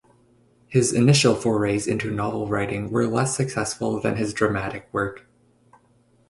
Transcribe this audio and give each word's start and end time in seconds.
His 0.67 0.93
initial 0.93 1.35
forays 1.35 1.85
into 1.85 2.09
novel 2.09 2.47
writing 2.47 2.89
were 2.89 3.05
less 3.05 3.35
successful 3.37 3.99
than 3.99 4.15
his 4.15 4.33
dramatic 4.33 4.89
work. 4.91 5.27